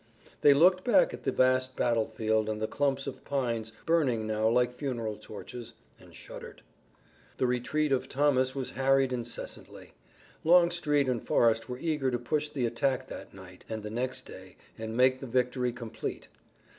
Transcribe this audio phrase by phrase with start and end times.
[0.41, 4.73] They looked back at the vast battlefield and the clumps of pines burning now like
[4.73, 6.63] funeral torches, and shuddered.
[7.37, 9.93] The retreat of Thomas was harried incessantly.
[10.43, 14.55] Longstreet and Forrest were eager to push the attack that night and the next day
[14.75, 16.29] and make the victory complete.